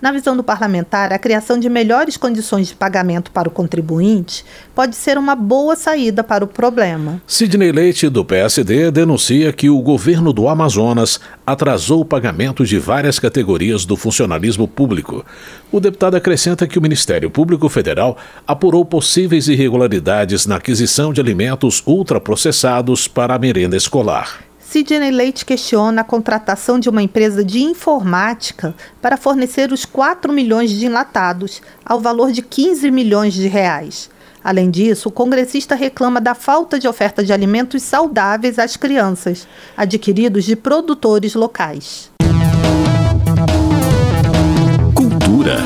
Na 0.00 0.12
visão 0.12 0.34
do 0.34 0.42
parlamentar, 0.42 1.12
a 1.12 1.18
criação 1.18 1.58
de 1.58 1.68
melhores 1.68 2.16
condições 2.16 2.68
de 2.68 2.74
pagamento 2.74 3.30
para 3.30 3.48
o 3.48 3.50
contribuinte 3.50 4.44
pode 4.74 4.96
ser 4.96 5.18
uma 5.18 5.36
boa 5.36 5.76
saída 5.76 6.24
para 6.24 6.42
o 6.42 6.48
problema. 6.48 7.20
Sidney 7.26 7.70
Leite, 7.70 8.08
do 8.08 8.24
PSD, 8.24 8.90
denuncia 8.90 9.52
que 9.52 9.68
o 9.68 9.78
governo 9.82 10.32
do 10.32 10.48
Amazonas 10.48 11.20
atrasou 11.46 12.00
o 12.00 12.04
pagamento 12.04 12.64
de 12.64 12.78
várias 12.78 13.18
categorias 13.18 13.84
do 13.84 13.94
funcionalismo 13.94 14.66
público. 14.66 15.22
O 15.70 15.78
deputado 15.78 16.16
acrescenta 16.16 16.66
que 16.66 16.78
o 16.78 16.82
Ministério 16.82 17.30
Público 17.30 17.68
Federal 17.68 18.16
apurou 18.46 18.86
possíveis 18.86 19.48
irregularidades 19.48 20.46
na 20.46 20.56
aquisição 20.56 21.12
de 21.12 21.20
alimentos 21.20 21.82
ultraprocessados 21.86 23.06
para 23.06 23.34
a 23.34 23.38
merenda 23.38 23.76
escolar. 23.76 24.49
Sidney 24.70 25.10
Leite 25.10 25.44
questiona 25.44 26.02
a 26.02 26.04
contratação 26.04 26.78
de 26.78 26.88
uma 26.88 27.02
empresa 27.02 27.44
de 27.44 27.60
informática 27.60 28.72
para 29.02 29.16
fornecer 29.16 29.72
os 29.72 29.84
4 29.84 30.32
milhões 30.32 30.70
de 30.70 30.86
enlatados, 30.86 31.60
ao 31.84 31.98
valor 31.98 32.30
de 32.30 32.40
15 32.40 32.88
milhões 32.88 33.34
de 33.34 33.48
reais. 33.48 34.08
Além 34.44 34.70
disso, 34.70 35.08
o 35.08 35.12
congressista 35.12 35.74
reclama 35.74 36.20
da 36.20 36.36
falta 36.36 36.78
de 36.78 36.86
oferta 36.86 37.24
de 37.24 37.32
alimentos 37.32 37.82
saudáveis 37.82 38.60
às 38.60 38.76
crianças, 38.76 39.44
adquiridos 39.76 40.44
de 40.44 40.54
produtores 40.54 41.34
locais. 41.34 42.08
Cultura. 44.94 45.56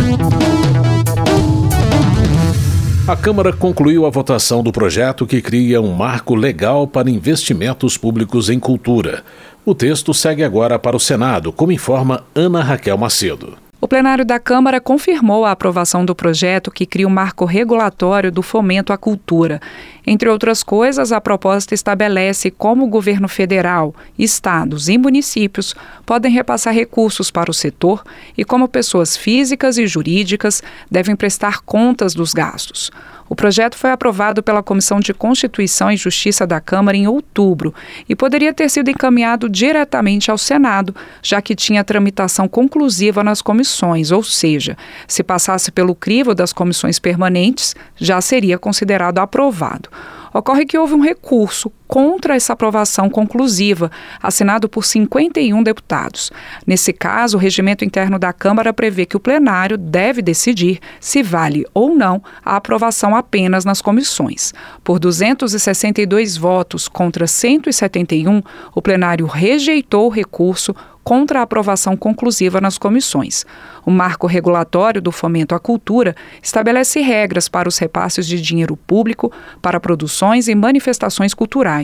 A 3.07 3.15
Câmara 3.15 3.53
concluiu 3.53 4.07
a 4.07 4.11
votação 4.11 4.63
do 4.63 4.73
projeto 4.73 5.27
que 5.27 5.43
cria 5.43 5.79
um 5.79 5.93
marco 5.93 6.35
legal 6.35 6.87
para 6.87 7.11
investimentos 7.11 7.99
públicos 7.99 8.49
em 8.49 8.59
cultura. 8.59 9.23
O 9.63 9.75
texto 9.75 10.15
segue 10.15 10.43
agora 10.43 10.79
para 10.79 10.97
o 10.97 11.01
Senado, 11.01 11.53
como 11.53 11.71
informa 11.71 12.25
Ana 12.35 12.63
Raquel 12.63 12.97
Macedo. 12.97 13.64
O 13.81 13.89
plenário 13.89 14.25
da 14.25 14.39
Câmara 14.39 14.81
confirmou 14.81 15.45
a 15.45 15.51
aprovação 15.51 16.05
do 16.07 16.15
projeto 16.15 16.71
que 16.71 16.87
cria 16.87 17.07
o 17.07 17.11
marco 17.11 17.45
regulatório 17.45 18.33
do 18.33 18.41
fomento 18.41 18.93
à 18.93 18.97
cultura. 18.97 19.61
Entre 20.07 20.29
outras 20.29 20.63
coisas, 20.63 21.13
a 21.13 21.21
proposta 21.21 21.75
estabelece 21.75 22.51
como 22.51 22.85
o 22.85 22.89
governo 22.89 23.29
federal, 23.29 23.95
estados 24.19 24.89
e 24.89 24.97
municípios 24.97 25.75
podem 26.07 26.33
repassar 26.33 26.73
recursos 26.73 27.31
para 27.31 27.51
o 27.51 27.55
setor 27.55 28.03
e 28.39 28.45
como 28.45 28.69
pessoas 28.69 29.17
físicas 29.17 29.77
e 29.77 29.87
jurídicas 29.87 30.63
devem 30.91 31.15
prestar 31.15 31.61
contas 31.61 32.15
dos 32.15 32.33
gastos. 32.33 32.91
O 33.29 33.35
projeto 33.35 33.77
foi 33.77 33.91
aprovado 33.91 34.43
pela 34.43 34.63
Comissão 34.63 35.01
de 35.01 35.15
Constituição 35.15 35.91
e 35.91 35.97
Justiça 35.97 36.47
da 36.47 36.61
Câmara 36.61 36.97
em 36.97 37.07
outubro 37.07 37.75
e 38.09 38.15
poderia 38.15 38.53
ter 38.53 38.69
sido 38.69 38.91
encaminhado 38.91 39.49
diretamente 39.49 40.31
ao 40.31 40.39
Senado, 40.39 40.95
já 41.23 41.41
que 41.41 41.55
tinha 41.55 41.85
tramitação 41.85 42.47
conclusiva 42.47 43.25
nas 43.25 43.41
comissões, 43.41 44.11
ou 44.11 44.23
seja, 44.23 44.77
se 45.09 45.23
passasse 45.23 45.73
pelo 45.73 45.95
crivo 45.95 46.35
das 46.35 46.53
comissões 46.53 46.99
permanentes, 46.99 47.75
já 47.97 48.21
seria 48.21 48.59
considerado 48.59 49.19
aprovado. 49.19 49.89
Ocorre 50.33 50.67
que 50.67 50.77
houve 50.77 50.95
um 50.95 51.01
recurso 51.01 51.71
contra 51.95 52.35
essa 52.35 52.55
aprovação 52.55 53.09
conclusiva, 53.09 53.89
assinado 54.21 54.69
por 54.69 54.85
51 54.85 55.63
deputados. 55.63 56.33
Nesse 56.67 56.93
caso, 56.93 57.37
o 57.37 57.41
regimento 57.41 57.85
interno 57.85 58.19
da 58.19 58.33
Câmara 58.33 58.73
prevê 58.73 59.07
que 59.07 59.17
o 59.17 59.21
plenário 59.21 59.79
deve 59.79 60.21
decidir 60.21 60.81
se 60.99 61.23
vale 61.23 61.65
ou 61.73 61.95
não 61.95 62.21
a 62.45 62.57
aprovação 62.57 63.15
apenas 63.15 63.65
nas 63.65 63.81
comissões. 63.81 64.53
Por 64.83 64.99
262 64.99 66.37
votos 66.37 66.89
contra 66.89 67.29
171, 67.29 68.43
o 68.75 68.83
plenário 68.83 69.27
rejeitou 69.27 70.07
o 70.07 70.11
recurso 70.11 70.75
contra 71.05 71.41
a 71.41 71.43
aprovação 71.43 71.97
conclusiva 71.97 72.61
nas 72.61 72.79
comissões. 72.79 73.45
O 73.85 73.91
marco 73.91 74.27
regulatório 74.27 75.03
do 75.03 75.13
fomento 75.13 75.55
à 75.55 75.61
cultura 75.61 76.17
estabelece 76.43 77.01
regras 77.01 77.47
para 77.47 77.69
os 77.69 77.77
repasses 77.77 78.27
de 78.27 78.41
dinheiro 78.41 78.75
público 78.75 79.31
para 79.61 79.79
produções 79.79 80.49
e 80.49 80.55
manifestações 80.55 81.35
culturais. 81.35 81.84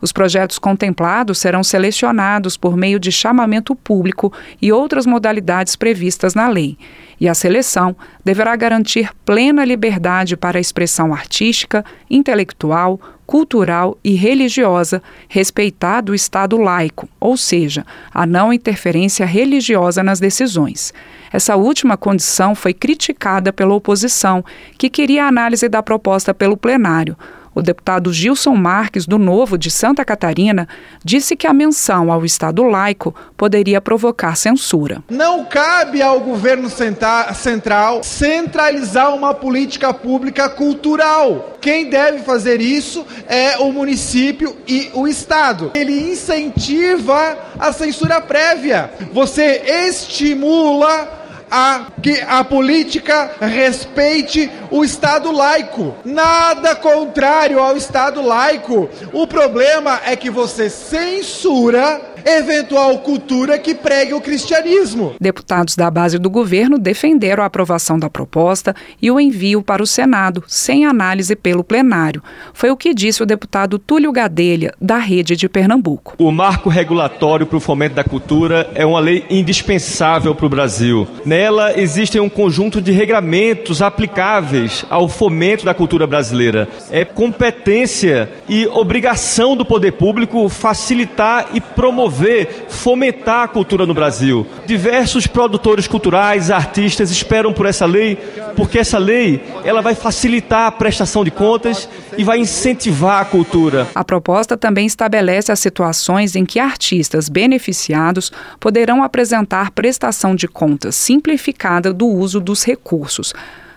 Os 0.00 0.12
projetos 0.12 0.58
contemplados 0.58 1.38
serão 1.38 1.64
selecionados 1.64 2.56
por 2.56 2.76
meio 2.76 3.00
de 3.00 3.10
chamamento 3.10 3.74
público 3.74 4.32
e 4.62 4.72
outras 4.72 5.06
modalidades 5.06 5.74
previstas 5.74 6.34
na 6.34 6.48
lei. 6.48 6.78
E 7.20 7.28
a 7.28 7.34
seleção 7.34 7.96
deverá 8.24 8.54
garantir 8.54 9.10
plena 9.24 9.64
liberdade 9.64 10.36
para 10.36 10.58
a 10.58 10.60
expressão 10.60 11.12
artística, 11.12 11.84
intelectual, 12.08 13.00
cultural 13.26 13.98
e 14.02 14.14
religiosa, 14.14 15.02
respeitado 15.28 16.12
o 16.12 16.14
Estado 16.14 16.56
laico, 16.56 17.08
ou 17.20 17.36
seja, 17.36 17.84
a 18.14 18.24
não 18.24 18.52
interferência 18.52 19.26
religiosa 19.26 20.02
nas 20.02 20.20
decisões. 20.20 20.94
Essa 21.30 21.56
última 21.56 21.96
condição 21.96 22.54
foi 22.54 22.72
criticada 22.72 23.52
pela 23.52 23.74
oposição, 23.74 24.42
que 24.78 24.88
queria 24.88 25.24
a 25.24 25.28
análise 25.28 25.68
da 25.68 25.82
proposta 25.82 26.32
pelo 26.32 26.56
plenário. 26.56 27.16
O 27.58 27.62
deputado 27.62 28.12
Gilson 28.12 28.54
Marques, 28.54 29.04
do 29.04 29.18
Novo 29.18 29.58
de 29.58 29.68
Santa 29.68 30.04
Catarina, 30.04 30.68
disse 31.04 31.34
que 31.34 31.44
a 31.44 31.52
menção 31.52 32.12
ao 32.12 32.24
Estado 32.24 32.62
laico 32.62 33.12
poderia 33.36 33.80
provocar 33.80 34.36
censura. 34.36 35.02
Não 35.10 35.44
cabe 35.44 36.00
ao 36.00 36.20
governo 36.20 36.70
central 36.70 38.04
centralizar 38.04 39.12
uma 39.12 39.34
política 39.34 39.92
pública 39.92 40.48
cultural. 40.48 41.58
Quem 41.60 41.90
deve 41.90 42.20
fazer 42.20 42.60
isso 42.60 43.04
é 43.26 43.58
o 43.58 43.72
município 43.72 44.56
e 44.64 44.92
o 44.94 45.08
Estado. 45.08 45.72
Ele 45.74 46.12
incentiva 46.12 47.36
a 47.58 47.72
censura 47.72 48.20
prévia. 48.20 48.88
Você 49.12 49.64
estimula 49.88 51.17
a 51.50 51.86
que 52.02 52.20
a 52.20 52.44
política 52.44 53.32
respeite 53.40 54.50
o 54.70 54.84
Estado 54.84 55.32
laico. 55.32 55.94
Nada 56.04 56.74
contrário 56.76 57.58
ao 57.60 57.76
Estado 57.76 58.22
laico. 58.22 58.88
O 59.12 59.26
problema 59.26 60.00
é 60.04 60.16
que 60.16 60.30
você 60.30 60.68
censura 60.70 62.00
eventual 62.36 62.98
cultura 62.98 63.58
que 63.58 63.74
pregue 63.74 64.12
o 64.12 64.20
cristianismo. 64.20 65.14
Deputados 65.18 65.74
da 65.74 65.90
base 65.90 66.18
do 66.18 66.28
governo 66.28 66.78
defenderam 66.78 67.42
a 67.42 67.46
aprovação 67.46 67.98
da 67.98 68.10
proposta 68.10 68.74
e 69.00 69.10
o 69.10 69.18
envio 69.18 69.62
para 69.62 69.82
o 69.82 69.86
Senado, 69.86 70.44
sem 70.46 70.84
análise 70.84 71.34
pelo 71.34 71.64
plenário. 71.64 72.22
Foi 72.52 72.70
o 72.70 72.76
que 72.76 72.92
disse 72.92 73.22
o 73.22 73.26
deputado 73.26 73.78
Túlio 73.78 74.12
Gadelha, 74.12 74.74
da 74.78 74.98
Rede 74.98 75.36
de 75.36 75.48
Pernambuco. 75.48 76.14
O 76.18 76.30
marco 76.30 76.68
regulatório 76.68 77.46
para 77.46 77.56
o 77.56 77.60
fomento 77.60 77.94
da 77.94 78.04
cultura 78.04 78.70
é 78.74 78.84
uma 78.84 79.00
lei 79.00 79.24
indispensável 79.30 80.34
para 80.34 80.46
o 80.46 80.50
Brasil. 80.50 81.08
Nela 81.24 81.78
existem 81.80 82.20
um 82.20 82.28
conjunto 82.28 82.82
de 82.82 82.92
regramentos 82.92 83.80
aplicáveis 83.80 84.84
ao 84.90 85.08
fomento 85.08 85.64
da 85.64 85.72
cultura 85.72 86.06
brasileira. 86.06 86.68
É 86.90 87.04
competência 87.04 88.30
e 88.46 88.66
obrigação 88.66 89.56
do 89.56 89.64
poder 89.64 89.92
público 89.92 90.48
facilitar 90.48 91.48
e 91.54 91.60
promover 91.60 92.17
promover, 92.18 92.66
fomentar 92.68 93.44
a 93.44 93.48
cultura 93.48 93.86
no 93.86 93.94
Brasil. 93.94 94.46
Diversos 94.66 95.26
produtores 95.26 95.86
culturais, 95.86 96.50
artistas 96.50 97.10
esperam 97.10 97.52
por 97.52 97.64
essa 97.64 97.86
lei, 97.86 98.16
porque 98.56 98.78
essa 98.78 98.98
lei 98.98 99.42
ela 99.64 99.80
vai 99.80 99.94
facilitar 99.94 100.66
a 100.66 100.72
prestação 100.72 101.24
de 101.24 101.30
contas 101.30 101.88
e 102.16 102.24
vai 102.24 102.38
incentivar 102.38 103.22
a 103.22 103.24
cultura. 103.24 103.86
A 103.94 104.04
proposta 104.04 104.56
também 104.56 104.86
estabelece 104.86 105.52
as 105.52 105.60
situações 105.60 106.34
em 106.34 106.44
que 106.44 106.58
artistas 106.58 107.28
beneficiados 107.28 108.32
poderão 108.58 109.02
apresentar 109.02 109.70
prestação 109.70 110.34
de 110.34 110.48
contas 110.48 110.96
simplificada 110.96 111.92
do 111.92 112.06
uso 112.06 112.40
dos 112.40 112.64
recursos. 112.64 113.32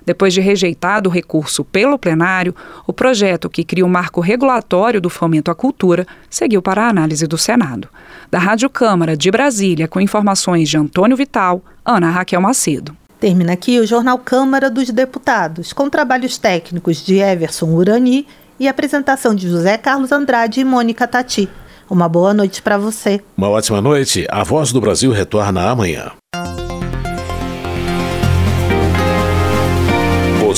Depois 0.06 0.34
de 0.34 0.42
rejeitado 0.42 1.10
o 1.10 1.12
recurso 1.12 1.64
pelo 1.64 1.98
plenário, 1.98 2.56
o 2.88 2.94
projeto 2.94 3.50
que 3.50 3.64
cria 3.64 3.86
o 3.86 3.90
marco 3.90 4.20
regulatório 4.22 5.00
do 5.00 5.10
fomento 5.10 5.52
à 5.52 5.56
cultura 5.56 6.08
seguiu 6.30 6.62
para 6.62 6.86
a 6.86 6.90
análise 6.90 7.28
do 7.28 7.38
Senado. 7.38 7.88
Da 8.30 8.40
Rádio 8.40 8.70
Câmara 8.70 9.16
de 9.16 9.30
Brasília, 9.30 9.88
com 9.88 10.02
informações 10.02 10.70
de 10.70 10.78
Antônio 10.78 11.16
Vital, 11.16 11.62
Ana 11.86 12.10
Raquel 12.10 12.42
Macedo. 12.42 12.96
Termina 13.20 13.54
aqui 13.54 13.80
o 13.80 13.86
Jornal 13.86 14.18
Câmara 14.18 14.70
dos 14.70 14.90
Deputados, 14.90 15.74
com 15.74 15.90
trabalhos 15.90 16.40
técnicos 16.40 17.06
de 17.06 17.18
Everson 17.18 17.68
Urani 17.68 18.26
e 18.60 18.68
apresentação 18.68 19.36
de 19.36 19.48
José 19.48 19.78
Carlos 19.78 20.12
Andrade 20.12 20.62
e 20.62 20.66
Mônica 20.66 21.08
Tati. 21.08 21.48
Uma 21.90 22.08
boa 22.08 22.34
noite 22.34 22.62
para 22.62 22.78
você. 22.78 23.22
Uma 23.38 23.50
ótima 23.50 23.82
noite. 23.82 24.26
A 24.30 24.44
Voz 24.44 24.72
do 24.72 24.80
Brasil 24.80 25.12
retorna 25.12 25.70
amanhã. 25.70 26.12